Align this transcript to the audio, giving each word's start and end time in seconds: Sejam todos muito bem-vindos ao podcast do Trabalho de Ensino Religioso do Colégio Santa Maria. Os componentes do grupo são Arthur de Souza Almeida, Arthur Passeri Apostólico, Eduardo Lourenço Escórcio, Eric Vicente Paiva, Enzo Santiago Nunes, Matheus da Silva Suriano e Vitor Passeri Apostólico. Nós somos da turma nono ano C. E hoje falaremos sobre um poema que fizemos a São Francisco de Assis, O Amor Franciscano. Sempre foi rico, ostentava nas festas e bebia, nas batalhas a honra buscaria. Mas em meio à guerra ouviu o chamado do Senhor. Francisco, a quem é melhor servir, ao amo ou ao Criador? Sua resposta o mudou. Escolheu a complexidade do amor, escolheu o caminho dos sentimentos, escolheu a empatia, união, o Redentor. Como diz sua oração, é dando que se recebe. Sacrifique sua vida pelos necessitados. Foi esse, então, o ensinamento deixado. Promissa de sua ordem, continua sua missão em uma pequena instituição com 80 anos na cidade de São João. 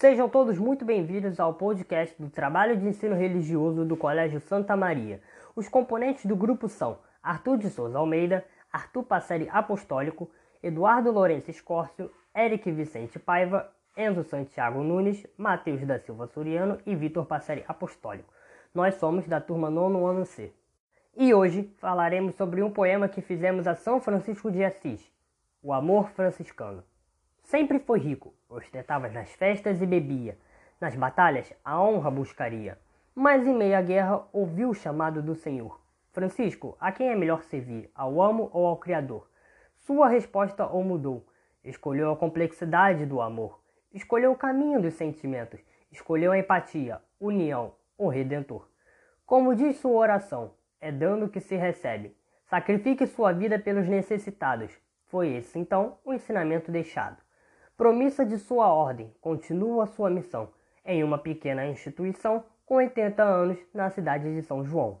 Sejam 0.00 0.28
todos 0.28 0.56
muito 0.60 0.84
bem-vindos 0.84 1.40
ao 1.40 1.54
podcast 1.54 2.14
do 2.22 2.30
Trabalho 2.30 2.76
de 2.76 2.86
Ensino 2.86 3.16
Religioso 3.16 3.84
do 3.84 3.96
Colégio 3.96 4.38
Santa 4.38 4.76
Maria. 4.76 5.20
Os 5.56 5.68
componentes 5.68 6.24
do 6.24 6.36
grupo 6.36 6.68
são 6.68 7.00
Arthur 7.20 7.58
de 7.58 7.68
Souza 7.68 7.98
Almeida, 7.98 8.44
Arthur 8.72 9.02
Passeri 9.02 9.48
Apostólico, 9.50 10.30
Eduardo 10.62 11.10
Lourenço 11.10 11.50
Escórcio, 11.50 12.12
Eric 12.32 12.70
Vicente 12.70 13.18
Paiva, 13.18 13.72
Enzo 13.96 14.22
Santiago 14.22 14.84
Nunes, 14.84 15.26
Matheus 15.36 15.84
da 15.84 15.98
Silva 15.98 16.28
Suriano 16.28 16.78
e 16.86 16.94
Vitor 16.94 17.26
Passeri 17.26 17.64
Apostólico. 17.66 18.32
Nós 18.72 18.94
somos 18.94 19.26
da 19.26 19.40
turma 19.40 19.68
nono 19.68 20.06
ano 20.06 20.24
C. 20.24 20.52
E 21.16 21.34
hoje 21.34 21.74
falaremos 21.78 22.36
sobre 22.36 22.62
um 22.62 22.70
poema 22.70 23.08
que 23.08 23.20
fizemos 23.20 23.66
a 23.66 23.74
São 23.74 24.00
Francisco 24.00 24.48
de 24.48 24.62
Assis, 24.62 25.10
O 25.60 25.72
Amor 25.72 26.08
Franciscano. 26.10 26.84
Sempre 27.48 27.78
foi 27.78 27.98
rico, 27.98 28.34
ostentava 28.46 29.08
nas 29.08 29.30
festas 29.30 29.80
e 29.80 29.86
bebia, 29.86 30.36
nas 30.78 30.94
batalhas 30.94 31.50
a 31.64 31.82
honra 31.82 32.10
buscaria. 32.10 32.78
Mas 33.14 33.46
em 33.46 33.54
meio 33.54 33.74
à 33.74 33.80
guerra 33.80 34.22
ouviu 34.34 34.68
o 34.68 34.74
chamado 34.74 35.22
do 35.22 35.34
Senhor. 35.34 35.80
Francisco, 36.12 36.76
a 36.78 36.92
quem 36.92 37.08
é 37.08 37.16
melhor 37.16 37.42
servir, 37.44 37.90
ao 37.94 38.20
amo 38.20 38.50
ou 38.52 38.66
ao 38.66 38.76
Criador? 38.76 39.30
Sua 39.78 40.08
resposta 40.08 40.66
o 40.66 40.84
mudou. 40.84 41.26
Escolheu 41.64 42.10
a 42.10 42.16
complexidade 42.18 43.06
do 43.06 43.18
amor, 43.18 43.58
escolheu 43.94 44.32
o 44.32 44.36
caminho 44.36 44.82
dos 44.82 44.92
sentimentos, 44.92 45.58
escolheu 45.90 46.32
a 46.32 46.38
empatia, 46.38 47.00
união, 47.18 47.72
o 47.96 48.10
Redentor. 48.10 48.68
Como 49.24 49.54
diz 49.54 49.78
sua 49.78 49.92
oração, 49.92 50.52
é 50.82 50.92
dando 50.92 51.30
que 51.30 51.40
se 51.40 51.56
recebe. 51.56 52.14
Sacrifique 52.44 53.06
sua 53.06 53.32
vida 53.32 53.58
pelos 53.58 53.88
necessitados. 53.88 54.70
Foi 55.06 55.28
esse, 55.28 55.58
então, 55.58 55.96
o 56.04 56.12
ensinamento 56.12 56.70
deixado. 56.70 57.26
Promissa 57.78 58.26
de 58.26 58.36
sua 58.38 58.74
ordem, 58.74 59.14
continua 59.20 59.86
sua 59.86 60.10
missão 60.10 60.48
em 60.84 61.04
uma 61.04 61.16
pequena 61.16 61.64
instituição 61.64 62.42
com 62.66 62.74
80 62.74 63.22
anos 63.22 63.56
na 63.72 63.88
cidade 63.88 64.34
de 64.34 64.42
São 64.42 64.64
João. 64.64 64.98